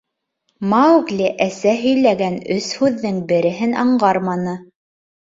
[0.69, 4.57] Маугли әсә һөйләгән өс һүҙҙең береһен аңғарманы.